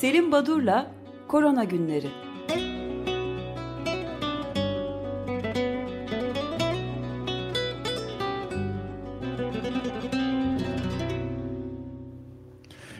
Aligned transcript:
Selim 0.00 0.32
Badur'la 0.32 0.90
Korona 1.28 1.64
Günleri. 1.64 2.06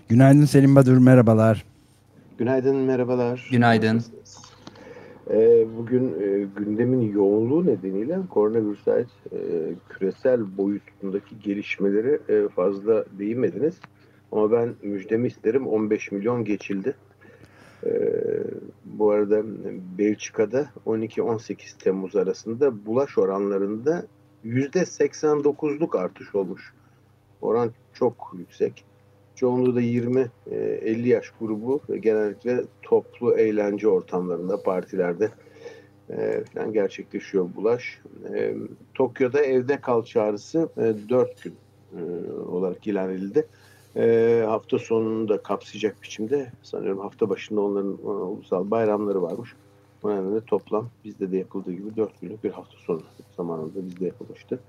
Günaydın 0.09 0.45
Selim 0.45 0.77
Badur, 0.77 0.99
merhabalar. 0.99 1.65
Günaydın, 2.39 2.77
merhabalar. 2.77 3.49
Günaydın. 3.51 4.03
Ee, 5.31 5.67
bugün 5.79 6.05
e, 6.21 6.47
gündemin 6.57 7.13
yoğunluğu 7.13 7.67
nedeniyle 7.67 8.19
koronavirüse 8.31 8.93
ait 8.93 9.09
e, 9.33 9.39
küresel 9.89 10.57
boyutundaki 10.57 11.41
gelişmeleri 11.45 12.19
e, 12.29 12.49
fazla 12.49 13.05
değinmediniz. 13.19 13.75
Ama 14.33 14.53
ben 14.53 14.75
müjdemi 14.83 15.29
isterim 15.29 15.67
15 15.67 16.13
milyon 16.13 16.45
geçildi. 16.45 16.97
Ee, 17.87 17.91
bu 18.85 19.11
arada 19.11 19.43
Belçika'da 19.99 20.67
12-18 20.87 21.79
Temmuz 21.79 22.17
arasında 22.17 22.87
bulaş 22.87 23.19
oranlarında 23.19 24.07
%89'luk 24.45 25.99
artış 25.99 26.35
olmuş. 26.35 26.75
Oran 27.43 27.71
çok 27.93 28.33
yüksek. 28.39 28.85
Çoğunluğu 29.35 29.77
da 29.77 29.81
20-50 29.81 31.09
yaş 31.09 31.33
grubu 31.41 31.81
ve 31.91 31.99
genellikle 31.99 32.65
toplu 32.83 33.39
eğlence 33.39 33.89
ortamlarında, 33.89 34.63
partilerde 34.63 35.31
e, 36.11 36.45
falan 36.55 36.73
gerçekleşiyor 36.73 37.49
bulaş. 37.57 38.01
E, 38.35 38.55
Tokyo'da 38.95 39.41
evde 39.41 39.81
kal 39.81 40.05
çağrısı 40.05 40.69
e, 40.77 41.09
4 41.09 41.43
gün 41.43 41.55
e, 41.99 42.31
olarak 42.33 42.87
ilan 42.87 43.11
edildi. 43.11 43.47
E, 43.97 44.43
hafta 44.47 44.79
sonunu 44.79 45.29
da 45.29 45.43
kapsayacak 45.43 46.03
biçimde 46.03 46.53
sanıyorum 46.63 46.99
hafta 46.99 47.29
başında 47.29 47.61
onların 47.61 47.93
e, 47.93 48.09
ulusal 48.09 48.71
bayramları 48.71 49.23
varmış. 49.23 49.55
Bu 50.03 50.11
nedenle 50.11 50.41
toplam 50.41 50.89
bizde 51.05 51.33
de 51.33 51.37
yapıldığı 51.37 51.73
gibi 51.73 51.97
4 51.97 52.21
günlük 52.21 52.45
bir 52.45 52.51
hafta 52.51 52.79
sonu 52.79 53.03
zamanında 53.37 53.87
bizde 53.87 54.05
yapılmıştı. 54.05 54.61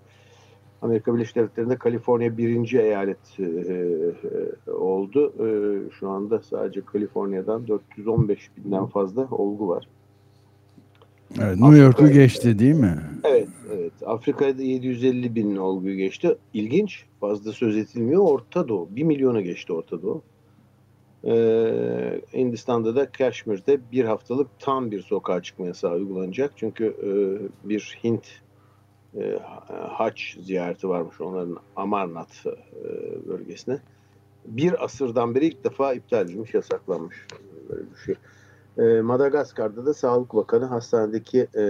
Amerika 0.82 1.16
Birleşik 1.16 1.36
Devletleri'nde 1.36 1.78
Kaliforniya 1.78 2.38
birinci 2.38 2.80
eyalet 2.80 3.40
e, 3.40 3.44
e, 3.44 4.72
oldu. 4.72 5.34
E, 5.40 5.48
şu 5.92 6.10
anda 6.10 6.40
sadece 6.40 6.82
Kaliforniya'dan 6.82 7.68
415 7.68 8.50
binden 8.58 8.86
fazla 8.86 9.28
olgu 9.32 9.68
var. 9.68 9.88
Evet, 11.42 11.58
New 11.60 11.78
York'u 11.78 12.10
geçti 12.10 12.60
değil 12.60 12.76
mi? 12.76 12.98
Evet, 13.24 13.48
evet. 13.76 13.94
Afrika'da 14.06 14.62
750 14.62 15.36
bin 15.36 15.56
olguyu 15.56 15.98
geçti. 15.98 16.36
İlginç, 16.54 17.06
fazla 17.20 17.52
söz 17.52 17.78
edilmiyor. 17.78 18.22
Orta 18.22 18.68
Doğu, 18.68 18.88
1 18.92 19.04
milyona 19.04 19.42
geçti 19.42 19.74
Orta 19.74 20.02
Doğu. 20.02 20.22
Ee, 21.26 22.22
Hindistan'da 22.34 22.96
da 22.96 23.12
Kashmir'de 23.12 23.80
bir 23.92 24.06
haftalık 24.06 24.48
tam 24.60 24.92
bir 24.92 25.02
sokağa 25.02 25.42
çıkma 25.42 25.66
yasağı 25.66 25.94
uygulanacak. 25.94 26.52
Çünkü 26.56 26.86
e, 26.86 27.10
bir 27.70 28.00
Hint 28.04 28.28
e, 29.18 29.40
haç 29.70 30.38
ziyareti 30.42 30.90
varmış 30.90 31.22
onların 31.22 31.58
Amarnath 31.76 32.48
e, 32.48 32.54
bölgesine. 33.28 33.80
Bir 34.46 34.84
asırdan 34.84 35.36
beri 35.36 35.46
ilk 35.46 35.64
defa 35.64 35.94
iptal 35.94 36.26
edilmiş, 36.26 36.54
yasaklanmış 36.54 37.16
böyle 37.70 37.84
bir 37.92 38.00
şey. 38.06 38.16
E, 38.78 39.02
Madagaskar'da 39.02 39.86
da 39.86 39.94
Sağlık 39.94 40.34
Bakanı 40.34 40.66
hastanedeki 40.66 41.48
e, 41.56 41.62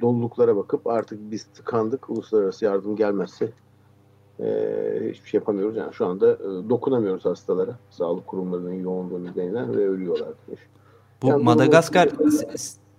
doluluklara 0.00 0.56
bakıp 0.56 0.86
artık 0.86 1.30
biz 1.30 1.44
tıkandık, 1.44 2.10
uluslararası 2.10 2.64
yardım 2.64 2.96
gelmezse 2.96 3.52
e, 4.40 4.46
hiçbir 5.10 5.28
şey 5.28 5.38
yapamıyoruz. 5.38 5.76
Yani 5.76 5.94
şu 5.94 6.06
anda 6.06 6.32
e, 6.32 6.68
dokunamıyoruz 6.68 7.24
hastalara. 7.24 7.78
Sağlık 7.90 8.26
kurumlarının 8.26 8.82
yoğunluğu 8.82 9.24
nedeniyle 9.24 9.68
ve 9.68 9.88
ölüyorlar 9.88 10.28
demiş. 10.46 10.60
Bu 11.22 11.26
yani 11.28 11.42
Madagaskar 11.42 12.18
bu, 12.18 12.30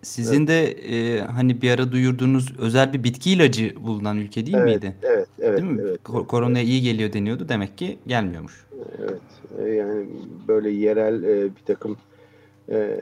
sizin 0.01 0.47
evet. 0.47 0.47
de 0.47 0.71
e, 0.71 1.21
hani 1.21 1.61
bir 1.61 1.71
ara 1.71 1.91
duyurduğunuz 1.91 2.59
özel 2.59 2.93
bir 2.93 3.03
bitki 3.03 3.31
ilacı 3.31 3.75
bulunan 3.79 4.17
ülke 4.17 4.45
değil 4.45 4.57
evet, 4.57 4.65
miydi? 4.65 4.95
Evet, 5.01 5.27
evet. 5.39 5.61
Değil 5.61 5.71
mi? 5.71 5.81
Evet, 5.81 5.99
Ko- 6.03 6.27
Korona 6.27 6.59
evet. 6.59 6.67
iyi 6.67 6.81
geliyor 6.81 7.13
deniyordu. 7.13 7.49
Demek 7.49 7.77
ki 7.77 7.99
gelmiyormuş. 8.07 8.65
Evet. 8.99 9.21
Yani 9.77 10.07
böyle 10.47 10.69
yerel 10.69 11.23
e, 11.23 11.55
bir 11.55 11.61
takım 11.65 11.97
e, 12.69 12.99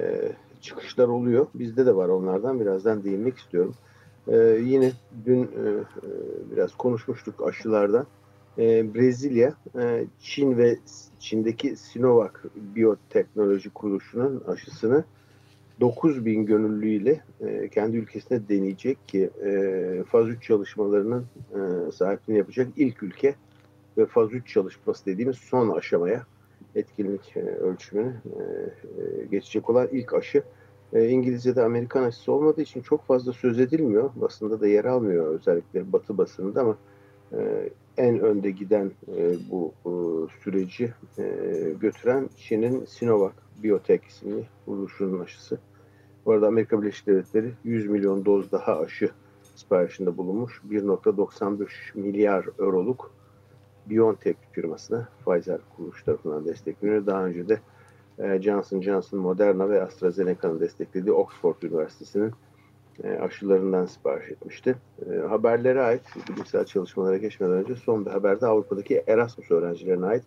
çıkışlar 0.62 1.08
oluyor. 1.08 1.48
Bizde 1.54 1.86
de 1.86 1.96
var 1.96 2.10
onlardan. 2.10 2.60
Birazdan 2.60 3.04
değinmek 3.04 3.38
istiyorum. 3.38 3.76
E, 4.28 4.38
yine 4.64 4.92
dün 5.26 5.44
e, 5.44 5.84
biraz 6.52 6.76
konuşmuştuk 6.78 7.48
aşılardan. 7.48 8.06
E, 8.58 8.94
Brezilya, 8.94 9.54
e, 9.80 10.06
Çin 10.20 10.58
ve 10.58 10.78
Çin'deki 11.20 11.76
Sinovac 11.76 12.32
Biyoteknoloji 12.56 13.70
Kuruluşu'nun 13.70 14.44
aşısını 14.48 15.04
9 15.80 16.26
bin 16.26 16.46
gönüllüyle 16.46 17.22
e, 17.42 17.70
kendi 17.70 17.98
ülkesine 17.98 18.50
deneyecek 18.50 19.08
ki 19.08 19.30
e, 19.46 20.04
faz 20.08 20.30
3 20.30 20.44
çalışmalarının 20.44 21.26
e, 21.52 21.92
sahipliğini 21.92 22.38
yapacak 22.38 22.68
ilk 22.76 23.04
ülke 23.04 23.36
ve 23.98 24.06
faz 24.06 24.34
3 24.34 24.48
çalışması 24.48 25.06
dediğimiz 25.06 25.38
son 25.38 25.70
aşamaya 25.70 26.26
etkinlik 26.76 27.38
e, 27.38 27.42
ölçümünü 27.42 28.14
e, 28.26 28.42
e, 28.42 29.26
geçecek 29.26 29.70
olan 29.70 29.88
ilk 29.92 30.14
aşı. 30.14 30.44
İngilizce'de 30.94 31.64
Amerikan 31.64 32.04
aşısı 32.04 32.32
olmadığı 32.32 32.62
için 32.62 32.82
çok 32.82 33.06
fazla 33.06 33.34
söz 33.34 33.60
edilmiyor. 33.60 34.10
Basında 34.16 34.62
da 34.62 34.68
yer 34.68 34.86
almıyor 34.86 35.28
özellikle 35.28 35.94
batı 35.94 36.18
basınında 36.18 36.62
ama 36.62 36.78
en 37.98 38.20
önde 38.20 38.52
giden 38.52 38.92
bu 39.52 39.74
süreci 40.44 40.94
götüren 41.80 42.30
Çin'in 42.38 42.86
Sinovac 42.86 43.34
Biotech 43.64 44.08
isimli 44.08 44.44
kuruluşunun 44.66 45.20
aşısı. 45.20 45.60
Bu 46.26 46.32
arada 46.32 46.48
Amerika 46.48 46.82
Birleşik 46.82 47.08
Devletleri 47.08 47.54
100 47.64 47.88
milyon 47.90 48.26
doz 48.26 48.52
daha 48.52 48.80
aşı 48.80 49.10
siparişinde 49.56 50.18
bulunmuş. 50.18 50.62
1.95 50.70 51.68
milyar 51.94 52.46
euroluk 52.60 53.12
BioNTech 53.90 54.38
firmasına 54.52 55.08
Pfizer 55.26 55.60
kuruluş 55.76 56.04
tarafından 56.04 56.46
destekleniyor. 56.46 57.06
Daha 57.06 57.26
önce 57.26 57.50
de 57.50 57.60
e, 58.20 58.42
Johnson 58.42 58.82
Johnson, 58.82 59.20
Moderna 59.20 59.70
ve 59.70 59.84
AstraZeneca'nın 59.84 60.60
desteklediği 60.60 61.14
Oxford 61.14 61.62
Üniversitesi'nin 61.62 62.32
e, 63.04 63.20
aşılarından 63.20 63.86
sipariş 63.86 64.30
etmişti. 64.32 64.76
E, 65.12 65.16
haberlere 65.16 65.82
ait, 65.82 66.02
bilimsel 66.30 66.66
çalışmalara 66.66 67.18
geçmeden 67.18 67.54
önce 67.54 67.76
son 67.76 68.06
bir 68.06 68.12
haberde 68.12 68.48
Avrupa'daki 68.48 69.04
Erasmus 69.08 69.52
öğrencilerine 69.52 70.06
ait 70.06 70.24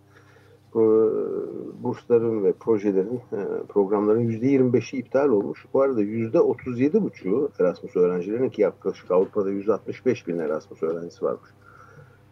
bursların 1.82 2.44
ve 2.44 2.52
projelerin, 2.52 3.20
programların 3.68 4.28
%25'i 4.28 4.98
iptal 4.98 5.28
olmuş. 5.28 5.66
Bu 5.74 5.80
arada 5.80 6.02
%37,5'u 6.02 7.50
Erasmus 7.58 7.96
öğrencilerinin 7.96 8.50
ki 8.50 8.62
yaklaşık 8.62 9.10
Avrupa'da 9.10 9.50
165 9.50 10.28
bin 10.28 10.38
Erasmus 10.38 10.82
öğrencisi 10.82 11.24
varmış. 11.24 11.50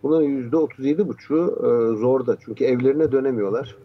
Bunların 0.02 0.28
%37,5'u 0.28 1.96
zorda. 1.96 2.36
Çünkü 2.44 2.64
evlerine 2.64 3.12
dönemiyorlar. 3.12 3.76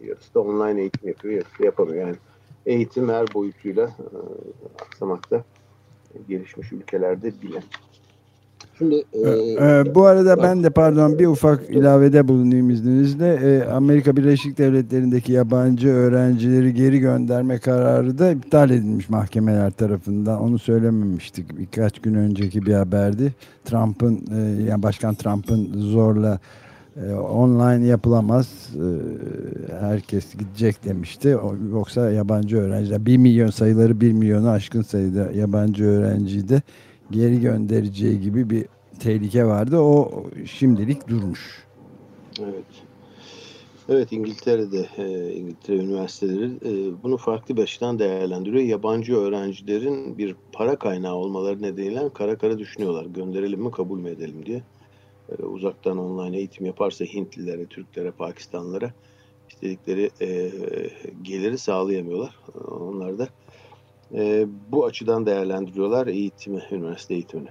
Yarısı 0.00 0.34
da 0.34 0.40
online 0.40 0.80
eğitim 0.80 1.08
yapıyor, 1.08 1.34
yarısı 1.34 1.62
yapamıyor. 1.62 2.06
Yani 2.06 2.16
eğitim 2.66 3.08
her 3.08 3.34
boyutuyla 3.34 3.90
aksamakta 4.80 5.44
gelişmiş 6.28 6.72
ülkelerde 6.72 7.42
bile. 7.42 7.62
Şimdi 8.78 9.04
e, 9.12 9.30
e, 9.30 9.94
bu 9.94 10.04
arada 10.04 10.42
ben 10.42 10.64
de 10.64 10.70
pardon 10.70 11.18
bir 11.18 11.26
ufak 11.26 11.70
ilavede 11.70 12.28
bulunayım 12.28 12.70
izninizle. 12.70 13.34
E, 13.34 13.64
Amerika 13.68 14.16
Birleşik 14.16 14.58
Devletleri'ndeki 14.58 15.32
yabancı 15.32 15.88
öğrencileri 15.88 16.74
geri 16.74 16.98
gönderme 16.98 17.58
kararı 17.58 18.18
da 18.18 18.30
iptal 18.30 18.70
edilmiş 18.70 19.08
mahkemeler 19.08 19.70
tarafından. 19.70 20.40
Onu 20.40 20.58
söylememiştik. 20.58 21.58
Birkaç 21.58 21.98
gün 21.98 22.14
önceki 22.14 22.66
bir 22.66 22.74
haberdi. 22.74 23.34
Trump'ın 23.64 24.24
e, 24.36 24.62
yani 24.62 24.82
Başkan 24.82 25.14
Trump'ın 25.14 25.72
zorla 25.74 26.38
e, 26.96 27.12
online 27.14 27.86
yapılamaz. 27.86 28.48
E, 28.74 28.86
herkes 29.80 30.34
gidecek 30.34 30.84
demişti. 30.84 31.36
Yoksa 31.72 32.10
yabancı 32.10 32.56
öğrenciler 32.56 33.06
1 33.06 33.16
milyon 33.16 33.50
sayıları 33.50 34.00
1 34.00 34.12
milyonu 34.12 34.50
aşkın 34.50 34.82
sayıda 34.82 35.32
yabancı 35.32 35.84
öğrenciyi 35.84 36.48
de 36.48 36.62
geri 37.14 37.40
göndereceği 37.40 38.20
gibi 38.20 38.50
bir 38.50 38.66
tehlike 39.00 39.44
vardı. 39.44 39.78
O 39.78 40.24
şimdilik 40.46 41.08
durmuş. 41.08 41.64
Evet. 42.40 42.64
Evet 43.88 44.12
İngiltere'de 44.12 44.86
e, 44.98 45.32
İngiltere 45.32 45.76
üniversiteleri 45.76 46.44
e, 46.44 47.02
bunu 47.02 47.16
farklı 47.16 47.56
bir 47.56 47.62
açıdan 47.62 47.98
değerlendiriyor. 47.98 48.64
Yabancı 48.64 49.16
öğrencilerin 49.16 50.18
bir 50.18 50.36
para 50.52 50.76
kaynağı 50.76 51.14
olmaları 51.14 51.62
nedeniyle 51.62 52.08
kara 52.14 52.38
kara 52.38 52.58
düşünüyorlar. 52.58 53.06
Gönderelim 53.06 53.62
mi 53.62 53.70
kabul 53.70 53.98
mü 53.98 54.10
edelim 54.10 54.46
diye. 54.46 54.62
E, 55.28 55.42
uzaktan 55.42 55.98
online 55.98 56.36
eğitim 56.36 56.66
yaparsa 56.66 57.04
Hintlilere, 57.04 57.66
Türklere, 57.66 58.10
Pakistanlılara 58.10 58.92
istedikleri 59.50 60.10
e, 60.20 60.50
geliri 61.22 61.58
sağlayamıyorlar. 61.58 62.34
Onlar 62.80 63.18
da 63.18 63.28
e, 64.14 64.46
bu 64.72 64.86
açıdan 64.86 65.26
değerlendiriyorlar 65.26 66.06
eğitimi, 66.06 66.62
üniversite 66.70 67.14
eğitimini. 67.14 67.48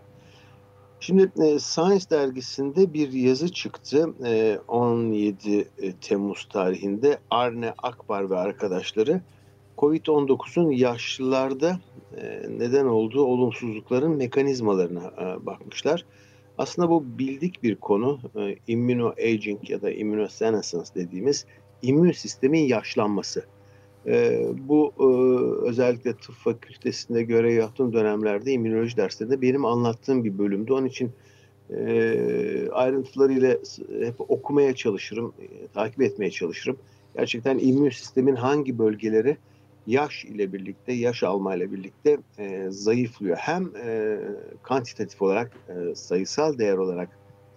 Şimdi 1.00 1.32
e, 1.44 1.60
Science 1.60 2.10
dergisinde 2.10 2.94
bir 2.94 3.12
yazı 3.12 3.54
çıktı. 3.54 4.14
E, 4.26 4.60
17 4.68 5.70
e, 5.82 5.92
Temmuz 5.92 6.48
tarihinde 6.54 7.18
Arne 7.30 7.74
Akbar 7.78 8.30
ve 8.30 8.38
arkadaşları 8.38 9.22
COVID-19'un 9.78 10.72
yaşlılarda 10.72 11.80
e, 12.18 12.42
neden 12.58 12.86
olduğu 12.86 13.24
olumsuzlukların 13.24 14.12
mekanizmalarına 14.12 15.12
e, 15.22 15.46
bakmışlar. 15.46 16.06
Aslında 16.58 16.90
bu 16.90 17.04
bildik 17.20 17.64
bir 17.64 17.76
konu. 17.76 18.20
E, 18.36 18.56
immunoaging 18.68 19.70
ya 19.70 19.82
da 19.82 19.92
immunosenescence 19.92 20.90
dediğimiz 20.96 21.46
immün 21.82 22.12
sistemin 22.12 22.68
yaşlanması. 22.68 23.46
E, 24.08 24.48
bu 24.58 24.94
e, 25.00 25.06
özellikle 25.68 26.14
tıp 26.14 26.36
fakültesinde 26.36 27.24
görev 27.24 27.54
yaptığım 27.54 27.94
dönemlerde 27.94 28.52
immünoloji 28.52 28.98
derslerinde 28.98 29.42
benim 29.42 29.66
anlattığım 29.66 30.24
bir 30.24 30.38
bölümdü. 30.38 30.74
Onun 30.74 30.86
için 30.86 31.12
e, 31.70 32.70
ayrıntılarıyla 32.72 33.58
hep 34.00 34.16
okumaya 34.32 34.76
çalışırım, 34.76 35.34
e, 35.42 35.68
takip 35.68 36.02
etmeye 36.02 36.32
çalışırım. 36.32 36.78
Gerçekten 37.16 37.60
immün 37.60 37.90
sistemin 37.90 38.36
hangi 38.36 38.80
bölgeleri 38.80 39.38
yaş 39.88 40.26
ile 40.26 40.54
birlikte, 40.54 40.94
yaş 40.94 41.24
alma 41.24 41.56
ile 41.56 41.72
birlikte 41.72 42.18
e, 42.38 42.68
zayıflıyor. 42.70 43.38
Hem 43.38 43.72
e, 43.86 44.20
kantitatif 44.64 45.22
olarak, 45.22 45.52
e, 45.70 45.96
sayısal 45.96 46.58
değer 46.58 46.78
olarak 46.78 47.10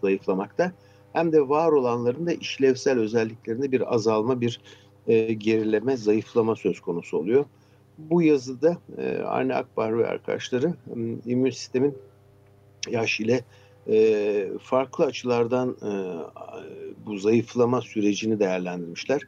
zayıflamakta 0.02 0.72
hem 1.12 1.32
de 1.32 1.48
var 1.48 1.72
olanların 1.72 2.26
da 2.26 2.32
işlevsel 2.32 2.98
özelliklerinde 2.98 3.72
bir 3.72 3.94
azalma, 3.94 4.40
bir 4.40 4.60
e, 5.08 5.32
gerileme, 5.32 5.96
zayıflama 5.96 6.56
söz 6.56 6.80
konusu 6.80 7.18
oluyor. 7.18 7.44
Bu 7.98 8.22
yazıda 8.22 8.78
e, 8.98 9.16
Arne 9.16 9.54
Akbar 9.54 9.98
ve 9.98 10.06
arkadaşları 10.06 10.74
immün 11.26 11.50
sistemin 11.50 11.94
yaş 12.90 13.20
ile 13.20 13.44
e, 13.88 14.48
farklı 14.60 15.04
açılardan 15.04 15.76
bu 17.06 17.18
zayıflama 17.18 17.80
sürecini 17.80 18.40
değerlendirmişler. 18.40 19.22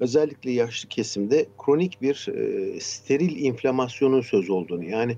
Özellikle 0.00 0.50
yaşlı 0.50 0.88
kesimde 0.88 1.46
kronik 1.64 2.02
bir 2.02 2.14
steril 2.80 3.36
inflamasyonun 3.36 4.20
söz 4.20 4.50
olduğunu 4.50 4.84
yani 4.84 5.16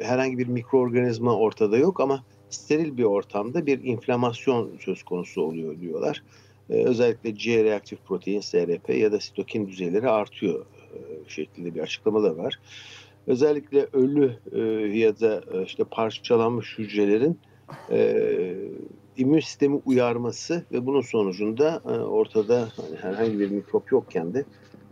herhangi 0.00 0.38
bir 0.38 0.46
mikroorganizma 0.46 1.36
ortada 1.36 1.76
yok 1.76 2.00
ama 2.00 2.24
steril 2.50 2.96
bir 2.96 3.04
ortamda 3.04 3.66
bir 3.66 3.84
inflamasyon 3.84 4.70
söz 4.80 5.02
konusu 5.02 5.42
oluyor 5.42 5.80
diyorlar. 5.80 6.22
E, 6.70 6.84
özellikle 6.84 7.34
C 7.34 7.64
reaktif 7.64 7.98
protein, 8.04 8.40
SRP 8.40 8.88
ya 8.88 9.12
da 9.12 9.20
sitokin 9.20 9.68
düzeyleri 9.68 10.10
artıyor 10.10 10.66
e, 10.94 10.98
şeklinde 11.28 11.74
bir 11.74 11.80
açıklamalar 11.80 12.30
var. 12.30 12.58
Özellikle 13.26 13.86
ölü 13.92 14.38
e, 14.52 14.60
ya 14.98 15.20
da 15.20 15.42
e, 15.54 15.62
işte 15.62 15.84
parçalanmış 15.84 16.78
hücrelerin 16.78 17.38
e, 17.90 18.16
immün 19.16 19.40
sistemi 19.40 19.80
uyarması 19.84 20.64
ve 20.72 20.86
bunun 20.86 21.00
sonucunda 21.00 21.80
ortada 22.10 22.68
hani 22.76 22.96
herhangi 22.96 23.38
bir 23.38 23.50
mikrop 23.50 23.92
yokken 23.92 24.34
de 24.34 24.44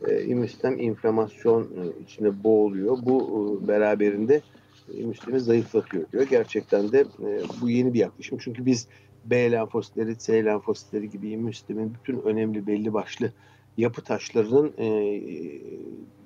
e, 0.09 0.25
immün 0.25 0.47
sistem 0.47 0.81
inflamasyon 0.81 1.69
içinde 2.05 2.45
boğuluyor. 2.45 2.99
Bu 3.03 3.61
beraberinde 3.69 4.41
immün 4.95 5.13
sistemi 5.13 5.41
zayıflatıyor 5.41 6.13
diyor. 6.13 6.27
Gerçekten 6.31 6.93
de 6.93 7.05
bu 7.61 7.71
yeni 7.71 7.95
bir 7.95 7.99
yaklaşım. 7.99 8.39
Çünkü 8.39 8.67
biz 8.67 8.89
B 9.25 9.53
lenfositleri, 9.53 10.19
C 10.19 10.45
lenfositleri 10.45 11.11
gibi 11.11 11.31
immün 11.31 11.53
sistemin 11.53 11.95
bütün 11.95 12.23
önemli 12.23 12.67
belli 12.67 12.93
başlı 12.93 13.33
yapı 13.77 14.03
taşlarının 14.03 14.73
e, 14.79 14.87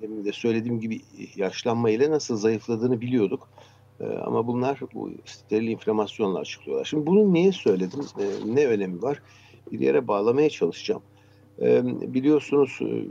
demin 0.01 0.25
de 0.25 0.31
söylediğim 0.31 0.79
gibi 0.79 1.01
yaşlanma 1.35 1.89
ile 1.89 2.11
nasıl 2.11 2.37
zayıfladığını 2.37 3.01
biliyorduk. 3.01 3.49
E, 3.99 4.05
ama 4.05 4.47
bunlar 4.47 4.79
bu 4.93 5.11
steril 5.25 5.67
inflamasyonla 5.67 6.39
açıklıyorlar. 6.39 6.85
Şimdi 6.85 7.07
bunu 7.07 7.33
niye 7.33 7.51
söyledim? 7.51 7.99
E, 8.19 8.55
ne 8.55 8.67
önemi 8.67 9.01
var? 9.01 9.21
Bir 9.71 9.79
yere 9.79 10.07
bağlamaya 10.07 10.49
çalışacağım. 10.49 11.01
E, 11.61 11.83
biliyorsunuz 12.13 12.79
e, 12.81 13.05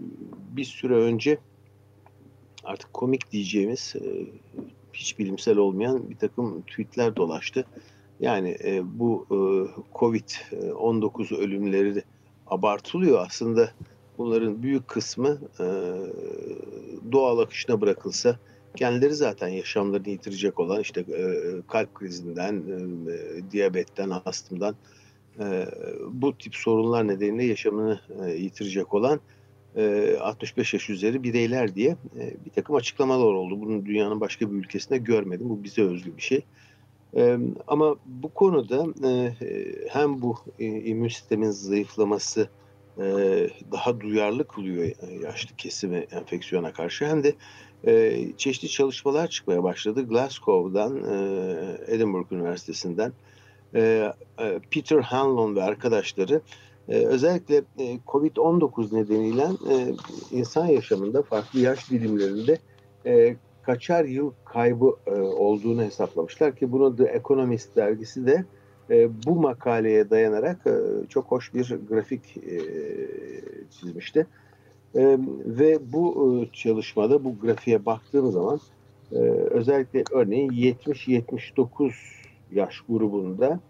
bir 0.57 0.65
süre 0.65 0.95
önce 0.95 1.39
artık 2.65 2.93
komik 2.93 3.33
diyeceğimiz 3.33 3.95
e, 3.97 4.27
hiç 4.93 5.19
bilimsel 5.19 5.57
olmayan 5.57 6.11
bir 6.11 6.17
takım 6.17 6.63
tweetler 6.63 7.17
dolaştı. 7.17 7.65
Yani 8.21 8.57
e, 8.65 8.99
bu 8.99 9.27
e, 9.31 9.37
Covid-19 9.99 11.37
ölümleri 11.37 11.95
de 11.95 12.03
abartılıyor. 12.47 13.27
Aslında 13.27 13.71
bunların 14.19 14.63
büyük 14.63 14.89
kısmı 14.89 15.39
e, 15.61 15.67
doğal 17.13 17.39
akışına 17.39 17.81
bırakılsa 17.81 18.39
kendileri 18.77 19.15
zaten 19.15 19.49
yaşamlarını 19.49 20.09
yitirecek 20.09 20.61
olan 20.61 20.81
işte 20.81 21.01
e, 21.01 21.23
kalp 21.69 21.95
krizinden, 21.95 22.63
e, 23.09 23.51
diyabetten, 23.53 24.11
astımdan 24.25 24.75
e, 25.41 25.67
bu 26.11 26.39
tip 26.39 26.55
sorunlar 26.55 27.09
nedeniyle 27.09 27.45
yaşamını 27.45 28.01
e, 28.25 28.31
yitirecek 28.31 28.95
olan 28.95 29.21
e, 29.77 30.17
65 30.21 30.75
yaş 30.75 30.91
üzeri 30.91 31.23
bireyler 31.23 31.75
diye 31.75 31.97
e, 32.19 32.45
bir 32.45 32.51
takım 32.51 32.77
açıklamalar 32.77 33.33
oldu. 33.33 33.61
Bunu 33.61 33.87
dünyanın 33.87 34.21
başka 34.21 34.51
bir 34.51 34.57
ülkesinde 34.57 34.99
görmedim. 34.99 35.49
Bu 35.49 35.65
bize 35.65 35.83
özgü 35.83 36.17
bir 36.17 36.23
şey. 36.23 36.45
Ama 37.67 37.97
bu 38.07 38.29
konuda 38.35 38.87
hem 39.89 40.23
bu 40.23 40.37
e, 40.59 40.67
immün 40.67 41.09
sistemin 41.09 41.51
zayıflaması 41.51 42.49
daha 43.73 44.01
duyarlı 44.01 44.49
kılıyor 44.49 44.85
e, 44.85 45.15
yaşlı 45.23 45.57
kesimi 45.57 45.97
enfeksiyona 45.97 46.73
karşı 46.73 47.07
hem 47.07 47.23
de 47.25 47.35
çeşitli 48.37 48.69
çalışmalar 48.69 49.29
çıkmaya 49.29 49.63
başladı. 49.63 50.09
Glasgow'dan, 50.09 50.97
Edinburgh 51.87 52.33
Üniversitesi'nden 52.33 53.13
e, 53.75 54.13
Peter 54.71 54.99
Hanlon 54.99 55.57
ve 55.57 55.63
arkadaşları 55.63 56.41
özellikle 56.89 57.57
e, 57.57 57.99
COVID-19 58.07 58.95
nedeniyle 58.95 59.47
insan 60.31 60.67
yaşamında 60.67 61.23
farklı 61.23 61.61
yaş 61.61 61.91
dilimlerinde 61.91 62.59
kaçar 63.69 64.05
yıl 64.05 64.33
kaybı 64.45 64.93
e, 65.07 65.21
olduğunu 65.21 65.83
hesaplamışlar 65.83 66.57
ki 66.57 66.73
bunu 66.73 66.97
The 66.97 67.05
Economist 67.05 67.77
dergisi 67.77 68.27
de 68.27 68.45
e, 68.91 69.09
bu 69.27 69.35
makaleye 69.35 70.11
dayanarak 70.11 70.67
e, 70.67 70.73
çok 71.09 71.27
hoş 71.27 71.55
bir 71.55 71.79
grafik 71.89 72.35
çizmişti. 73.71 74.27
Ve 75.47 75.93
bu 75.93 76.45
çalışmada 76.53 77.25
bu 77.25 77.39
grafiğe 77.39 77.87
baktığım 77.87 78.33
zaman 78.33 78.61
özellikle 79.51 80.05
örneğin 80.13 80.51
70-79 80.51 81.93
yaş 82.53 82.81
grubunda 82.89 83.61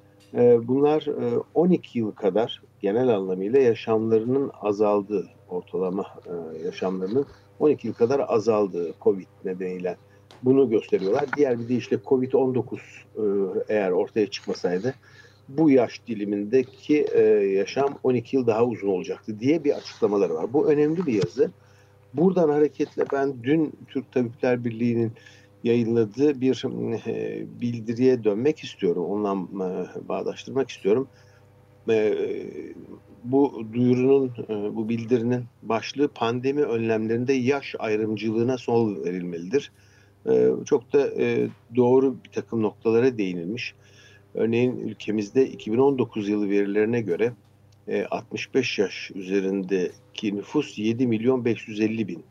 bunlar 0.63 1.07
e, 1.07 1.39
12 1.55 1.99
yıl 1.99 2.13
kadar 2.13 2.63
genel 2.81 3.09
anlamıyla 3.09 3.61
yaşamlarının 3.61 4.51
azaldığı 4.61 5.29
ortalama 5.49 6.05
e, 6.27 6.65
yaşamlarının 6.65 7.27
12 7.61 7.87
yıl 7.87 7.95
kadar 7.95 8.25
azaldığı 8.29 8.95
COVID 9.01 9.27
nedeniyle 9.45 9.97
bunu 10.43 10.71
gösteriyorlar. 10.71 11.25
Diğer 11.37 11.59
bir 11.59 11.69
deyişle 11.69 11.97
COVID-19 11.97 12.79
e, 13.17 13.23
eğer 13.69 13.91
ortaya 13.91 14.27
çıkmasaydı 14.27 14.95
bu 15.49 15.71
yaş 15.71 16.01
dilimindeki 16.07 17.07
e, 17.15 17.21
yaşam 17.57 17.99
12 18.03 18.37
yıl 18.37 18.47
daha 18.47 18.65
uzun 18.65 18.89
olacaktı 18.89 19.41
diye 19.41 19.65
bir 19.65 19.73
açıklamaları 19.73 20.35
var. 20.35 20.53
Bu 20.53 20.71
önemli 20.73 21.07
bir 21.07 21.13
yazı. 21.13 21.51
Buradan 22.15 22.49
hareketle 22.49 23.05
ben 23.13 23.35
dün 23.43 23.73
Türk 23.89 24.13
Tabipler 24.13 24.65
Birliği'nin 24.65 25.13
yayınladığı 25.65 26.41
bir 26.41 26.65
e, 27.07 27.47
bildiriye 27.61 28.25
dönmek 28.25 28.59
istiyorum. 28.59 29.27
E, 29.27 30.09
bağdaştırmak 30.09 30.71
istiyorum. 30.71 31.09
Bu 33.25 33.67
duyurunun, 33.73 34.33
e, 34.49 34.77
bu 34.77 34.89
bildirinin 34.89 35.45
başlığı 35.63 36.09
pandemi 36.09 36.63
önlemlerinde 36.63 37.33
yaş 37.33 37.75
ayrımcılığına 37.79 38.59
son 38.59 39.05
verilmelidir. 39.05 39.73
E, 40.31 40.51
çok 40.65 40.93
da 40.93 41.23
e, 41.23 41.49
doğru 41.77 42.17
bir 42.25 42.31
takım 42.31 42.63
noktalara 42.63 43.19
değinilmiş. 43.19 43.75
Örneğin 44.35 44.77
ülkemizde 44.77 45.49
2019 45.49 46.29
yılı 46.29 46.51
verilerine 46.51 47.01
göre 47.01 47.33
65 48.11 48.79
yaş 48.79 49.11
üzerindeki 49.15 50.37
nüfus 50.37 50.79
7 50.79 51.07
milyon 51.07 51.45
550 51.45 52.09
bin 52.09 52.25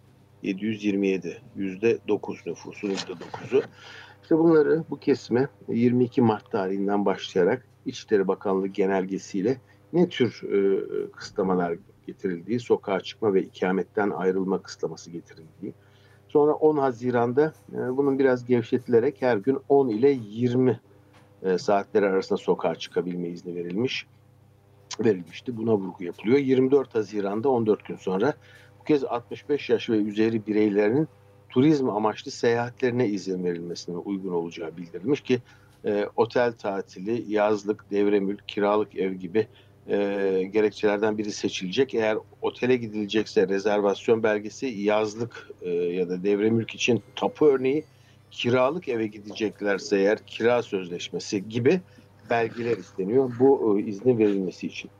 727 0.44 1.42
yüzde 1.56 1.98
9 2.08 2.46
nüfusun 2.46 2.90
yüzde 2.90 3.12
9'u. 3.12 3.62
İşte 4.22 4.38
bunları 4.38 4.84
bu 4.90 5.00
kesime 5.00 5.48
22 5.68 6.22
Mart 6.22 6.52
tarihinden 6.52 7.06
başlayarak 7.06 7.68
İçişleri 7.86 8.28
Bakanlığı 8.28 8.68
genelgesiyle 8.68 9.58
ne 9.94 10.10
tür 10.10 10.42
e, 10.44 11.12
kısıtlamalar 11.12 11.78
getirildiği, 12.08 12.60
sokağa 12.60 13.00
çıkma 13.00 13.34
ve 13.34 13.42
ikametten 13.42 14.10
ayrılma 14.10 14.62
kısıtlaması 14.62 15.12
getirildiği. 15.12 15.74
Sonra 16.28 16.54
10 16.54 16.78
Haziran'da 16.78 17.54
e, 17.74 17.98
bunun 17.98 18.20
biraz 18.20 18.46
gevşetilerek 18.46 19.22
her 19.22 19.38
gün 19.38 19.60
10 19.70 19.88
ile 19.88 20.10
20 20.10 20.80
e, 21.44 21.58
saatleri 21.58 22.06
arasında 22.06 22.38
sokağa 22.38 22.76
çıkabilme 22.76 23.28
izni 23.28 23.56
verilmiş 23.56 24.08
verilmişti. 25.06 25.58
Buna 25.58 25.74
vurgu 25.74 26.04
yapılıyor. 26.04 26.38
24 26.38 26.96
Haziran'da 26.96 27.50
14 27.50 27.86
gün 27.86 27.96
sonra 27.96 28.34
bu 28.80 28.84
kez 28.84 29.04
65 29.04 29.70
yaş 29.70 29.90
ve 29.90 29.98
üzeri 29.98 30.48
bireylerin 30.48 31.08
turizm 31.50 31.90
amaçlı 31.90 32.32
seyahatlerine 32.32 33.08
izin 33.08 33.44
verilmesine 33.44 33.98
uygun 33.98 34.32
olacağı 34.32 34.78
bildirilmiş 34.78 35.22
ki 35.22 35.40
e, 35.86 36.06
otel 36.16 36.52
tatili, 36.52 37.34
yazlık, 37.34 37.92
devre 37.92 38.20
mülk, 38.20 38.48
kiralık 38.48 38.96
ev 38.96 39.14
gibi 39.14 39.48
e, 39.90 40.50
gerekçelerden 40.54 41.18
biri 41.18 41.32
seçilecek. 41.32 41.94
Eğer 41.94 42.18
otele 42.42 42.76
gidilecekse 42.76 43.48
rezervasyon 43.48 44.24
belgesi, 44.24 44.66
yazlık 44.66 45.50
e, 45.62 45.70
ya 45.70 46.10
da 46.10 46.24
devre 46.24 46.50
mülk 46.50 46.76
için 46.76 47.04
tapu 47.16 47.46
örneği, 47.46 47.84
kiralık 48.32 48.88
eve 48.88 49.08
gideceklerse 49.08 49.98
eğer 49.98 50.20
kira 50.28 50.64
sözleşmesi 50.64 51.50
gibi 51.50 51.82
belgeler 52.30 52.78
isteniyor 52.78 53.32
bu 53.40 53.80
e, 53.80 53.84
iznin 53.84 54.18
verilmesi 54.18 54.68
için. 54.68 54.92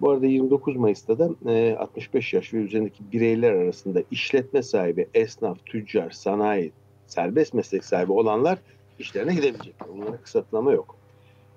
Bu 0.00 0.10
arada 0.10 0.26
29 0.26 0.76
Mayıs'ta 0.76 1.18
da 1.18 1.50
e, 1.50 1.76
65 1.78 2.32
yaş 2.32 2.54
ve 2.54 2.58
üzerindeki 2.58 3.12
bireyler 3.12 3.52
arasında 3.52 4.02
işletme 4.10 4.62
sahibi, 4.62 5.08
esnaf, 5.14 5.66
tüccar, 5.66 6.10
sanayi, 6.10 6.72
serbest 7.06 7.54
meslek 7.54 7.84
sahibi 7.84 8.12
olanlar 8.12 8.58
işlerine 8.98 9.34
gidebilecekler. 9.34 9.88
Bunlara 9.88 10.16
kısıtlama 10.16 10.72
yok. 10.72 10.99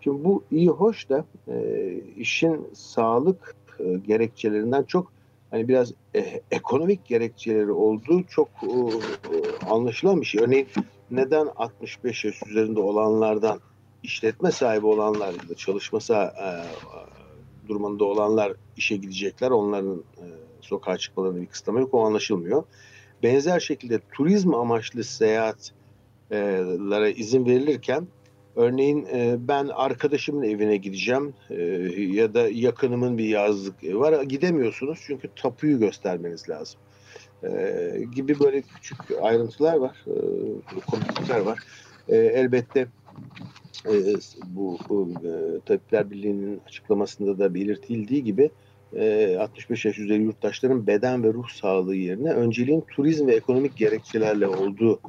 Şimdi 0.03 0.23
bu 0.23 0.43
iyi 0.51 0.69
hoş 0.69 1.09
da 1.09 1.25
e, 1.47 1.55
işin 2.17 2.67
sağlık 2.73 3.55
e, 3.79 3.83
gerekçelerinden 4.07 4.83
çok 4.83 5.11
hani 5.51 5.67
biraz 5.67 5.93
e, 6.15 6.41
ekonomik 6.51 7.05
gerekçeleri 7.05 7.71
olduğu 7.71 8.23
çok 8.23 8.49
e, 8.63 8.79
anlaşılan 9.65 10.21
bir 10.21 10.25
şey. 10.25 10.41
Örneğin 10.41 10.67
neden 11.11 11.47
65 11.55 12.25
yaş 12.25 12.43
üzerinde 12.47 12.79
olanlardan 12.79 13.59
işletme 14.03 14.51
sahibi 14.51 14.85
olanlar 14.85 15.33
ya 15.33 15.49
da 15.49 15.55
çalışması 15.55 16.13
e, 16.13 16.47
durumunda 17.67 18.05
olanlar 18.05 18.53
işe 18.77 18.97
gidecekler. 18.97 19.51
Onların 19.51 20.03
e, 20.17 20.23
sokağa 20.61 20.97
çıkmalarına 20.97 21.41
bir 21.41 21.45
kısıtlama 21.45 21.79
yok. 21.79 21.93
O 21.93 22.05
anlaşılmıyor. 22.05 22.63
Benzer 23.23 23.59
şekilde 23.59 23.99
turizm 24.11 24.53
amaçlı 24.53 25.03
seyahatlere 25.03 27.13
izin 27.13 27.45
verilirken 27.45 28.07
örneğin 28.55 29.05
e, 29.05 29.35
ben 29.39 29.67
arkadaşımın 29.67 30.43
evine 30.43 30.77
gideceğim 30.77 31.33
e, 31.49 31.63
ya 31.97 32.33
da 32.33 32.49
yakınımın 32.49 33.17
bir 33.17 33.25
yazlık 33.25 33.83
var. 33.83 34.23
Gidemiyorsunuz 34.23 34.99
çünkü 35.07 35.29
tapuyu 35.35 35.79
göstermeniz 35.79 36.49
lazım. 36.49 36.79
E, 37.43 38.05
gibi 38.15 38.39
böyle 38.39 38.61
küçük 38.61 38.97
ayrıntılar 39.21 39.77
var. 39.77 40.05
Komiklikler 40.87 41.39
var. 41.39 41.59
Elbette 42.09 42.87
bu, 44.45 44.77
bu 44.89 45.13
Tabipler 45.65 46.11
Birliği'nin 46.11 46.61
açıklamasında 46.67 47.39
da 47.39 47.53
belirtildiği 47.53 48.23
gibi 48.23 48.49
e, 48.95 49.37
65 49.39 49.85
yaş 49.85 49.99
üzeri 49.99 50.23
yurttaşların 50.23 50.87
beden 50.87 51.23
ve 51.23 51.33
ruh 51.33 51.49
sağlığı 51.49 51.95
yerine 51.95 52.31
önceliğin 52.31 52.81
turizm 52.81 53.27
ve 53.27 53.35
ekonomik 53.35 53.77
gerekçelerle 53.77 54.47
olduğu 54.47 54.99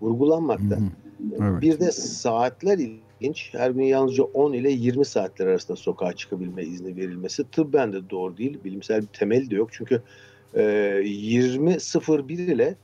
vurgulanmakta. 0.00 0.76
Hı 0.76 0.80
hı. 0.80 1.09
Evet. 1.40 1.62
Bir 1.62 1.80
de 1.80 1.92
saatler 1.92 2.78
ilginç. 2.78 3.54
Her 3.54 3.70
gün 3.70 3.82
yalnızca 3.82 4.24
10 4.24 4.52
ile 4.52 4.70
20 4.70 5.04
saatler 5.04 5.46
arasında 5.46 5.76
sokağa 5.76 6.12
çıkabilme 6.12 6.62
izni 6.64 6.96
verilmesi 6.96 7.50
tıbben 7.50 7.92
de 7.92 8.10
doğru 8.10 8.36
değil. 8.36 8.58
Bilimsel 8.64 9.02
bir 9.02 9.06
temeli 9.06 9.50
de 9.50 9.54
yok. 9.54 9.68
Çünkü 9.72 10.02
e, 10.54 10.62
20.01 10.62 12.32
ile 12.32 12.76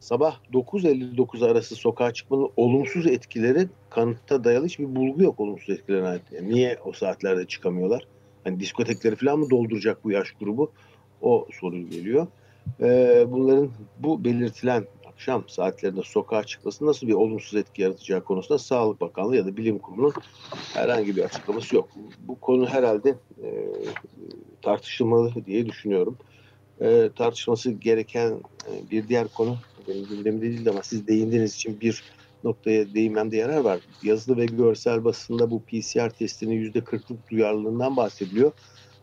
sabah 0.00 0.40
9.59 0.52 1.50
arası 1.50 1.74
sokağa 1.74 2.12
çıkmanın 2.12 2.48
olumsuz 2.56 3.06
etkileri 3.06 3.68
kanıtta 3.90 4.44
dayalı 4.44 4.66
hiçbir 4.66 4.96
bulgu 4.96 5.22
yok 5.22 5.40
olumsuz 5.40 5.70
etkilerine 5.70 6.06
ait. 6.06 6.22
Yani 6.32 6.48
niye 6.48 6.78
o 6.84 6.92
saatlerde 6.92 7.46
çıkamıyorlar? 7.46 8.06
Hani 8.44 8.60
diskotekleri 8.60 9.16
falan 9.16 9.38
mı 9.38 9.50
dolduracak 9.50 10.04
bu 10.04 10.10
yaş 10.10 10.32
grubu? 10.32 10.70
O 11.22 11.46
soru 11.60 11.88
geliyor. 11.90 12.26
Ee, 12.80 13.26
bunların 13.28 13.70
bu 13.98 14.24
belirtilen 14.24 14.84
akşam 15.16 15.44
saatlerinde 15.48 16.02
sokağa 16.04 16.44
çıkması 16.44 16.86
nasıl 16.86 17.06
bir 17.06 17.12
olumsuz 17.12 17.54
etki 17.54 17.82
yaratacağı 17.82 18.24
konusunda 18.24 18.58
Sağlık 18.58 19.00
Bakanlığı 19.00 19.36
ya 19.36 19.46
da 19.46 19.56
Bilim 19.56 19.78
Kurulu'nun 19.78 20.12
herhangi 20.74 21.16
bir 21.16 21.22
açıklaması 21.22 21.76
yok. 21.76 21.88
Bu 22.28 22.40
konu 22.40 22.66
herhalde 22.66 23.14
e, 23.42 23.48
tartışılmalı 24.62 25.32
diye 25.46 25.66
düşünüyorum. 25.66 26.16
E, 26.80 27.10
tartışması 27.16 27.70
gereken 27.70 28.30
e, 28.68 28.90
bir 28.90 29.08
diğer 29.08 29.28
konu 29.28 29.56
benim 29.88 30.06
gündemimde 30.06 30.42
değildi 30.42 30.70
ama 30.70 30.82
siz 30.82 31.06
değindiğiniz 31.06 31.54
için 31.54 31.80
bir 31.80 32.02
noktaya 32.44 32.94
değinmemde 32.94 33.36
yarar 33.36 33.60
var. 33.60 33.80
Yazılı 34.02 34.36
ve 34.36 34.46
görsel 34.46 35.04
basında 35.04 35.50
bu 35.50 35.62
PCR 35.62 36.10
testinin 36.10 36.54
yüzde 36.54 36.84
kırklık 36.84 37.30
duyarlılığından 37.30 37.96
bahsediliyor. 37.96 38.52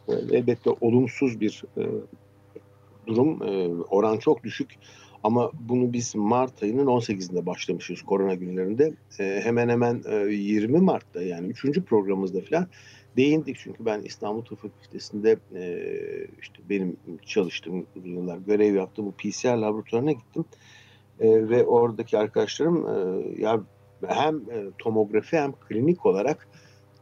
E, 0.07 0.13
elbette 0.13 0.69
olumsuz 0.81 1.39
bir 1.39 1.63
e, 1.77 1.83
durum. 3.07 3.43
E, 3.43 3.83
oran 3.89 4.17
çok 4.17 4.43
düşük. 4.43 4.69
Ama 5.23 5.51
bunu 5.59 5.93
biz 5.93 6.15
Mart 6.15 6.63
ayının 6.63 6.85
18'inde 6.85 7.45
başlamışız 7.45 8.01
korona 8.01 8.33
günlerinde. 8.33 8.93
E, 9.19 9.41
hemen 9.43 9.69
hemen 9.69 10.03
e, 10.09 10.15
20 10.15 10.79
Mart'ta 10.79 11.21
yani 11.21 11.47
3. 11.47 11.79
programımızda 11.79 12.41
falan 12.41 12.67
değindik. 13.17 13.57
Çünkü 13.59 13.85
ben 13.85 14.01
İstanbul 14.01 14.45
Tıp 14.45 14.59
Fakültesi'nde 14.59 15.37
e, 15.55 15.63
işte 16.41 16.59
benim 16.69 16.97
çalıştığım 17.25 17.85
yıllar 18.03 18.37
görev 18.37 18.75
yaptığım 18.75 19.05
bu 19.05 19.11
PCR 19.11 19.57
laboratuvarına 19.57 20.11
gittim. 20.11 20.45
E, 21.19 21.49
ve 21.49 21.65
oradaki 21.65 22.17
arkadaşlarım 22.17 22.87
e, 22.87 23.41
ya 23.41 23.61
hem 24.07 24.35
e, 24.35 24.71
tomografi 24.77 25.37
hem 25.37 25.51
klinik 25.51 26.05
olarak 26.05 26.47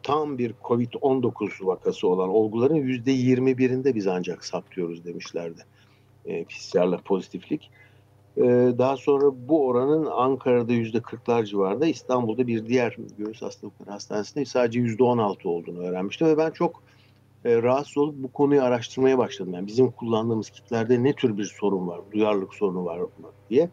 tam 0.04 0.38
bir 0.38 0.54
COVID-19 0.64 1.66
vakası 1.66 2.08
olan 2.08 2.30
olguların 2.30 2.76
yüzde 2.76 3.12
21'inde 3.12 3.96
biz 3.96 4.08
ancak 4.08 4.46
saptıyoruz 4.46 5.06
demişlerdi. 5.06 5.62
E, 6.26 6.44
PCR'la 6.44 6.98
pozitiflik. 6.98 7.72
E, 8.38 8.44
daha 8.78 8.98
sonra 8.98 9.26
bu 9.50 9.68
oranın 9.68 10.06
Ankara'da 10.06 10.74
yüzde 10.74 10.98
40'lar 10.98 11.46
civarında, 11.46 11.86
İstanbul'da 11.86 12.48
bir 12.48 12.66
diğer 12.66 12.98
göğüs 13.18 13.42
hastalıkları 13.42 13.92
hastanesinde 13.92 14.46
sadece 14.46 14.80
yüzde 14.80 15.04
16 15.04 15.50
olduğunu 15.50 15.80
öğrenmiştim 15.80 16.28
ve 16.28 16.38
ben 16.38 16.52
çok 16.52 16.84
e, 17.46 17.62
rahatsız 17.62 17.98
olup 17.98 18.16
bu 18.16 18.32
konuyu 18.32 18.64
araştırmaya 18.64 19.18
başladım. 19.18 19.54
Yani 19.54 19.68
bizim 19.68 19.92
kullandığımız 19.92 20.50
kitlerde 20.50 21.04
ne 21.04 21.14
tür 21.14 21.38
bir 21.38 21.56
sorun 21.60 21.88
var, 21.88 22.02
duyarlılık 22.12 22.54
sorunu 22.54 22.86
var 22.86 23.00
mı 23.00 23.10
diye. 23.50 23.70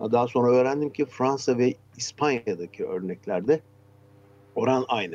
Daha 0.00 0.28
sonra 0.28 0.50
öğrendim 0.52 0.90
ki 0.90 1.06
Fransa 1.06 1.58
ve 1.58 1.74
İspanya'daki 1.96 2.84
örneklerde 2.84 3.60
oran 4.54 4.84
aynı. 4.88 5.14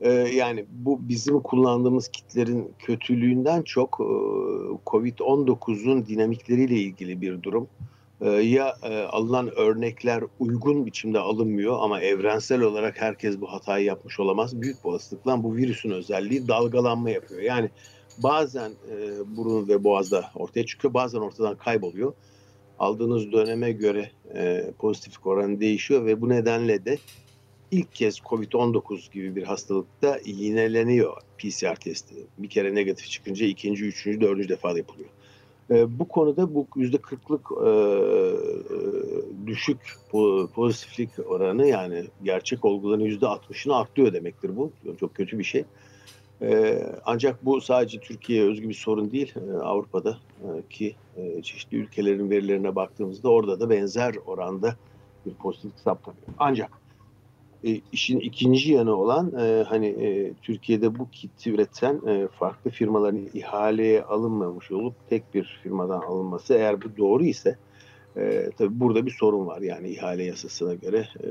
Ee, 0.00 0.10
yani 0.12 0.64
bu 0.72 1.08
bizim 1.08 1.40
kullandığımız 1.40 2.08
kitlerin 2.08 2.72
kötülüğünden 2.78 3.62
çok 3.62 4.00
e, 4.00 4.06
Covid-19'un 4.86 6.06
dinamikleriyle 6.06 6.74
ilgili 6.74 7.20
bir 7.20 7.42
durum. 7.42 7.68
Ee, 8.20 8.30
ya 8.30 8.76
e, 8.82 9.02
alınan 9.02 9.58
örnekler 9.58 10.24
uygun 10.38 10.86
biçimde 10.86 11.18
alınmıyor 11.18 11.78
ama 11.80 12.00
evrensel 12.00 12.60
olarak 12.60 13.00
herkes 13.00 13.40
bu 13.40 13.52
hatayı 13.52 13.84
yapmış 13.84 14.20
olamaz. 14.20 14.60
Büyük 14.60 14.86
olasılıkla 14.86 15.42
bu 15.42 15.56
virüsün 15.56 15.90
özelliği 15.90 16.48
dalgalanma 16.48 17.10
yapıyor. 17.10 17.40
Yani 17.40 17.70
bazen 18.18 18.70
e, 18.70 18.96
burun 19.36 19.68
ve 19.68 19.84
boğazda 19.84 20.24
ortaya 20.34 20.66
çıkıyor, 20.66 20.94
bazen 20.94 21.18
ortadan 21.18 21.56
kayboluyor 21.56 22.12
aldığınız 22.78 23.32
döneme 23.32 23.72
göre 23.72 24.10
e, 24.34 24.70
pozitiflik 24.78 25.26
oranı 25.26 25.60
değişiyor 25.60 26.06
ve 26.06 26.20
bu 26.20 26.28
nedenle 26.28 26.84
de 26.84 26.98
ilk 27.70 27.94
kez 27.94 28.18
COVID-19 28.18 29.12
gibi 29.12 29.36
bir 29.36 29.42
hastalıkta 29.42 30.18
yineleniyor 30.24 31.16
PCR 31.38 31.76
testi. 31.76 32.14
Bir 32.38 32.48
kere 32.48 32.74
negatif 32.74 33.10
çıkınca 33.10 33.46
ikinci, 33.46 33.84
üçüncü, 33.84 34.20
dördüncü 34.20 34.48
defa 34.48 34.74
da 34.74 34.78
yapılıyor. 34.78 35.08
E, 35.70 35.98
bu 35.98 36.08
konuda 36.08 36.54
bu 36.54 36.66
yüzde 36.76 36.98
kırklık 36.98 37.46
e, 37.66 37.68
e, 37.68 37.76
düşük 39.46 39.98
pozitiflik 40.54 41.10
oranı 41.26 41.66
yani 41.66 42.04
gerçek 42.22 42.64
olguların 42.64 43.04
yüzde 43.04 43.26
altmışını 43.26 43.76
atlıyor 43.76 44.12
demektir 44.12 44.56
bu. 44.56 44.72
Çok 45.00 45.14
kötü 45.14 45.38
bir 45.38 45.44
şey. 45.44 45.64
E, 46.42 46.82
ancak 47.04 47.44
bu 47.44 47.60
sadece 47.60 48.00
Türkiye'ye 48.00 48.50
özgü 48.50 48.68
bir 48.68 48.74
sorun 48.74 49.12
değil. 49.12 49.34
E, 49.36 49.56
Avrupa'da 49.56 50.18
e, 50.42 50.48
ki 50.70 50.94
e, 51.16 51.42
çeşitli 51.42 51.76
ülkelerin 51.76 52.30
verilerine 52.30 52.74
baktığımızda 52.74 53.28
orada 53.28 53.60
da 53.60 53.70
benzer 53.70 54.14
oranda 54.26 54.76
bir 55.26 55.34
pozitiflik 55.34 55.78
saptanıyor. 55.78 56.26
Ancak 56.38 56.83
e, 57.66 57.80
işin 57.92 58.20
ikinci 58.20 58.72
yanı 58.72 58.96
olan 58.96 59.32
e, 59.38 59.64
hani 59.68 59.86
e, 59.86 60.32
Türkiye'de 60.42 60.98
bu 60.98 61.10
kiti 61.10 61.50
üreten 61.50 62.00
e, 62.06 62.28
farklı 62.28 62.70
firmaların 62.70 63.28
ihaleye 63.34 64.02
alınmamış 64.02 64.70
olup 64.70 64.94
tek 65.10 65.34
bir 65.34 65.60
firmadan 65.62 66.00
alınması 66.00 66.54
eğer 66.54 66.82
bu 66.82 66.96
doğru 66.96 67.24
ise 67.24 67.56
e, 68.16 68.50
tabii 68.58 68.80
burada 68.80 69.06
bir 69.06 69.10
sorun 69.10 69.46
var. 69.46 69.60
Yani 69.60 69.88
ihale 69.88 70.24
yasasına 70.24 70.74
göre 70.74 71.08
e, 71.24 71.30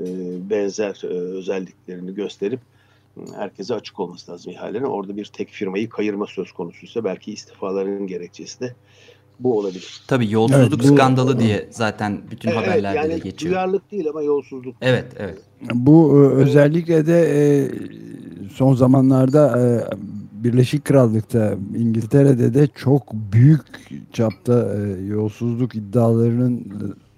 benzer 0.50 1.00
e, 1.04 1.06
özelliklerini 1.06 2.14
gösterip 2.14 2.60
herkese 3.34 3.74
açık 3.74 4.00
olması 4.00 4.32
lazım 4.32 4.52
ihalelerin. 4.52 4.84
Orada 4.84 5.16
bir 5.16 5.24
tek 5.24 5.48
firmayı 5.48 5.88
kayırma 5.88 6.26
söz 6.26 6.52
konusuysa 6.52 7.04
belki 7.04 7.32
istifaların 7.32 8.06
gerekçesi 8.06 8.60
de 8.60 8.74
bu 9.40 9.58
olabilir. 9.58 10.00
Tabii 10.06 10.30
yolsuzluk 10.30 10.80
evet, 10.80 10.90
bu, 10.90 10.94
skandalı 10.94 11.40
diye 11.40 11.68
zaten 11.70 12.20
bütün 12.30 12.50
evet, 12.50 12.58
haberlerde 12.58 12.98
yani 12.98 13.10
de 13.10 13.18
geçiyor. 13.18 13.54
Duyarlılık 13.54 13.90
değil 13.90 14.08
ama 14.08 14.22
yolsuzluk. 14.22 14.76
Evet, 14.80 15.04
evet. 15.18 15.38
Bu 15.74 16.10
e, 16.10 16.34
özellikle 16.34 17.06
de 17.06 17.20
e, 17.20 17.70
son 18.54 18.74
zamanlarda 18.74 19.60
e, 19.60 19.84
Birleşik 20.44 20.84
Krallık'ta, 20.84 21.54
İngiltere'de 21.76 22.54
de 22.54 22.68
çok 22.74 23.12
büyük 23.12 23.62
çapta 24.12 24.76
yolsuzluk 25.08 25.74
iddialarının 25.74 26.66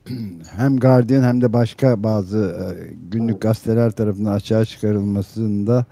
hem 0.57 0.77
Guardian 0.77 1.23
hem 1.23 1.41
de 1.41 1.53
başka 1.53 2.03
bazı 2.03 2.57
günlük 3.11 3.41
gazeteler 3.41 3.91
tarafından 3.91 4.33
açığa 4.33 4.65
çıkarılmasında 4.65 5.85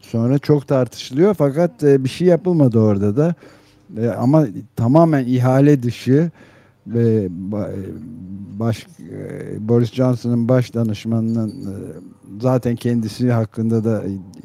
sonra 0.00 0.38
çok 0.38 0.68
tartışılıyor 0.68 1.34
fakat 1.34 1.82
bir 1.82 2.08
şey 2.08 2.28
yapılmadı 2.28 2.78
orada 2.78 3.16
da 3.16 3.34
e, 3.96 4.08
ama 4.08 4.46
tamamen 4.76 5.24
ihale 5.26 5.82
dışı 5.82 6.30
ve 6.86 7.28
baş, 8.58 8.86
Boris 9.58 9.92
Johnson'ın 9.92 10.48
baş 10.48 10.74
danışmanının 10.74 11.54
zaten 12.40 12.76
kendisi 12.76 13.32
hakkında 13.32 13.84
da 13.84 14.02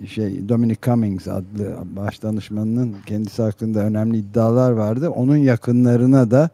şey 0.08 0.50
Dominic 0.50 0.80
Cummings 0.82 1.28
adlı 1.28 1.78
baş 1.96 2.24
danışmanının 2.24 2.96
kendisi 3.06 3.42
hakkında 3.42 3.80
önemli 3.80 4.18
iddialar 4.18 4.72
vardı. 4.72 5.10
Onun 5.10 5.38
yakınlarına 5.38 6.32
da 6.32 6.50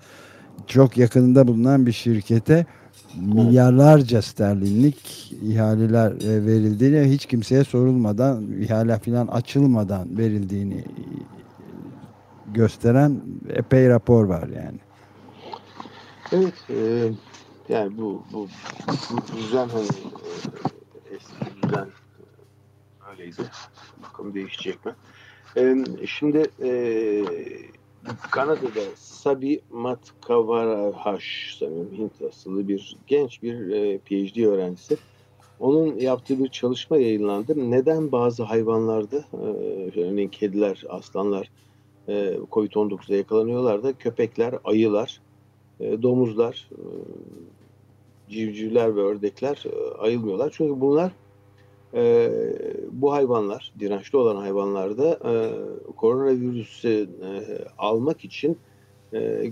çok 0.67 0.97
yakınında 0.97 1.47
bulunan 1.47 1.85
bir 1.85 1.91
şirkete 1.91 2.65
milyarlarca 3.15 4.21
sterlinlik 4.21 5.31
ihaleler 5.43 6.11
e, 6.11 6.45
verildiğini 6.45 7.13
hiç 7.13 7.25
kimseye 7.25 7.63
sorulmadan 7.63 8.43
ihale 8.59 8.99
falan 8.99 9.27
açılmadan 9.27 10.17
verildiğini 10.17 10.83
gösteren 12.53 13.21
epey 13.49 13.89
rapor 13.89 14.25
var 14.25 14.47
yani. 14.47 14.79
Evet 16.31 16.53
e, 16.69 17.09
yani 17.69 17.97
bu, 17.97 18.23
bu, 18.33 18.47
bu 18.87 19.37
düzen 19.37 19.67
hani 19.67 19.87
e, 19.87 21.15
eski 21.15 21.63
düzen 21.63 21.87
öyleydi. 23.11 23.41
Bakalım 24.03 24.33
değişecek 24.33 24.85
mi? 24.85 24.95
E, 25.57 25.85
şimdi 26.05 26.43
e, 26.63 26.71
Kanada'da 28.31 28.95
Sabi 28.95 29.61
Matkavarahash 29.71 31.55
sanırım 31.59 31.91
Hint 31.97 32.21
asıllı 32.29 32.67
bir 32.67 32.97
genç 33.07 33.43
bir 33.43 33.69
e, 33.69 33.97
PhD 33.97 34.45
öğrencisi. 34.45 34.97
Onun 35.59 35.95
yaptığı 35.97 36.43
bir 36.43 36.49
çalışma 36.49 36.97
yayınlandı. 36.97 37.71
Neden 37.71 38.11
bazı 38.11 38.43
hayvanlarda 38.43 39.17
e, 39.17 40.01
örneğin 40.01 40.29
kediler, 40.29 40.83
aslanlar 40.89 41.51
e, 42.09 42.39
Covid-19'da 42.51 43.15
yakalanıyorlar 43.15 43.83
da 43.83 43.93
köpekler, 43.93 44.55
ayılar, 44.63 45.21
e, 45.79 46.01
domuzlar, 46.01 46.69
e, 46.71 46.83
civcivler 48.29 48.95
ve 48.95 49.01
ördekler 49.01 49.63
e, 49.65 49.97
ayılmıyorlar. 49.97 50.53
Çünkü 50.53 50.81
bunlar 50.81 51.11
e, 51.93 52.31
bu 52.91 53.13
hayvanlar, 53.13 53.73
dirençli 53.79 54.17
olan 54.17 54.35
hayvanlarda 54.35 55.19
koronavirüsü 55.97 57.09
almak 57.77 58.25
için 58.25 58.57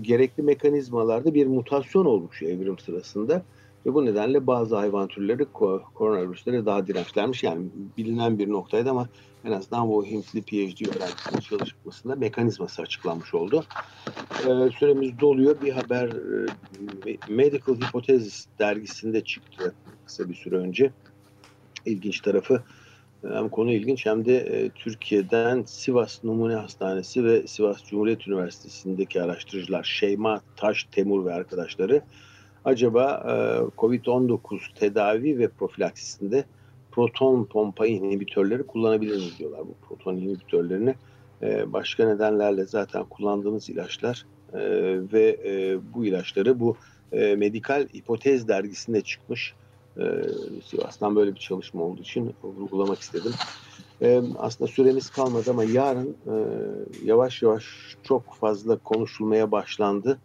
gerekli 0.00 0.42
mekanizmalarda 0.42 1.34
bir 1.34 1.46
mutasyon 1.46 2.04
olmuş 2.04 2.42
evrim 2.42 2.78
sırasında. 2.78 3.42
Ve 3.86 3.94
bu 3.94 4.04
nedenle 4.04 4.46
bazı 4.46 4.76
hayvan 4.76 5.08
türleri 5.08 5.44
koronavirüslere 5.94 6.66
daha 6.66 6.86
dirençlermiş. 6.86 7.42
Yani 7.42 7.66
bilinen 7.96 8.38
bir 8.38 8.50
noktaydı 8.50 8.90
ama 8.90 9.08
en 9.44 9.52
azından 9.52 9.88
bu 9.88 10.06
Hintli 10.06 10.42
PhD 10.42 10.96
öğrencisinin 10.96 11.40
çalışmasında 11.40 12.16
mekanizması 12.16 12.82
açıklanmış 12.82 13.34
oldu. 13.34 13.64
Ee, 14.40 14.70
süremiz 14.78 15.20
doluyor. 15.20 15.62
Bir 15.62 15.72
haber 15.72 16.08
e, 16.08 17.16
Medical 17.28 17.76
Hypothesis 17.76 18.46
dergisinde 18.58 19.24
çıktı 19.24 19.74
kısa 20.06 20.28
bir 20.28 20.34
süre 20.34 20.56
önce 20.56 20.90
ilginç 21.86 22.20
tarafı 22.20 22.62
hem 23.22 23.48
konu 23.48 23.72
ilginç 23.72 24.06
hem 24.06 24.24
de 24.24 24.36
e, 24.36 24.68
Türkiye'den 24.68 25.62
Sivas 25.62 26.24
Numune 26.24 26.54
Hastanesi 26.54 27.24
ve 27.24 27.46
Sivas 27.46 27.84
Cumhuriyet 27.84 28.28
Üniversitesi'ndeki 28.28 29.22
araştırıcılar 29.22 29.84
Şeyma 29.84 30.40
Taş 30.56 30.84
Temur 30.84 31.26
ve 31.26 31.34
arkadaşları 31.34 32.02
acaba 32.64 33.24
e, 33.26 33.32
COVID-19 33.78 34.74
tedavi 34.74 35.38
ve 35.38 35.48
profilaksisinde 35.48 36.44
proton 36.98 37.44
pompa 37.44 37.86
inhibitörleri 37.86 38.62
kullanabilir 38.62 39.16
mi 39.16 39.38
diyorlar 39.38 39.60
bu 39.60 39.74
proton 39.88 40.16
inhibitörlerini. 40.16 40.94
E, 41.42 41.72
başka 41.72 42.06
nedenlerle 42.06 42.64
zaten 42.64 43.04
kullandığımız 43.04 43.70
ilaçlar 43.70 44.26
e, 44.52 44.60
ve 45.12 45.38
e, 45.44 45.78
bu 45.94 46.04
ilaçları 46.04 46.60
bu 46.60 46.76
e, 47.12 47.36
Medikal 47.36 47.88
Hipotez 47.94 48.48
dergisinde 48.48 49.00
çıkmış 49.00 49.54
e, 49.98 50.02
Sivas'tan 50.64 51.16
böyle 51.16 51.34
bir 51.34 51.40
çalışma 51.40 51.82
olduğu 51.82 52.02
için 52.02 52.34
vurgulamak 52.42 52.98
istedim. 52.98 53.32
E, 54.02 54.22
aslında 54.38 54.70
süremiz 54.70 55.10
kalmadı 55.10 55.50
ama 55.50 55.64
yarın 55.64 56.16
e, 56.26 56.34
yavaş 57.04 57.42
yavaş 57.42 57.64
çok 58.02 58.34
fazla 58.34 58.76
konuşulmaya 58.76 59.52
başlandı. 59.52 60.18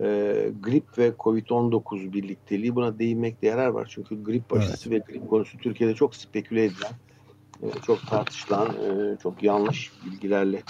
E, 0.00 0.06
grip 0.62 0.98
ve 0.98 1.08
Covid-19 1.08 2.12
birlikteliği 2.12 2.74
buna 2.74 2.98
değinmekte 2.98 3.46
yarar 3.46 3.66
var. 3.66 3.90
Çünkü 3.94 4.24
grip 4.24 4.52
aşısı 4.52 4.88
evet. 4.88 5.08
ve 5.08 5.12
grip 5.12 5.30
konusu 5.30 5.58
Türkiye'de 5.58 5.94
çok 5.94 6.16
speküle 6.16 6.64
edilen, 6.64 6.92
e, 7.62 7.66
çok 7.86 8.06
tartışılan, 8.06 8.68
e, 8.68 9.16
çok 9.22 9.42
yanlış 9.42 9.92
bilgilerle 10.06 10.62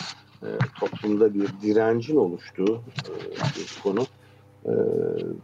e, 0.42 0.48
toplumda 0.80 1.34
bir 1.34 1.48
direncin 1.62 2.16
oluştuğu 2.16 2.82
e, 3.08 3.12
bir 3.60 3.82
konu 3.82 4.06
e, 4.64 4.72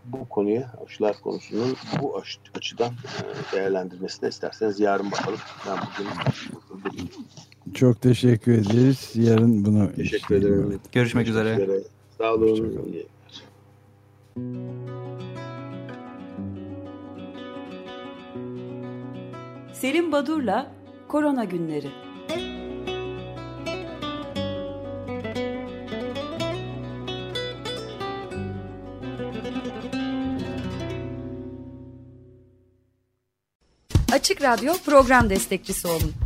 bu 0.04 0.28
konuya 0.28 0.72
aşılar 0.86 1.16
konusunun 1.20 1.76
bu 2.02 2.18
aş, 2.18 2.38
açıdan 2.54 2.92
e, 2.92 3.56
değerlendirmesine 3.56 4.28
isterseniz 4.28 4.80
yarın 4.80 5.10
bakalım. 5.10 5.38
Ben 5.66 5.78
bugün 6.84 7.10
çok 7.74 8.00
teşekkür 8.00 8.52
ederiz. 8.52 9.10
Yarın 9.14 9.64
bunu 9.64 9.92
teşekkür 9.92 10.34
ederim. 10.34 10.80
Görüşmek 10.92 11.28
üzere. 11.28 11.52
üzere. 11.52 11.82
Sağ 12.18 12.34
olun. 12.34 12.92
Selim 19.72 20.12
Badur'la 20.12 20.72
Korona 21.08 21.44
Günleri 21.44 21.90
Açık 34.12 34.42
Radyo 34.42 34.72
program 34.86 35.30
destekçisi 35.30 35.88
olun. 35.88 36.25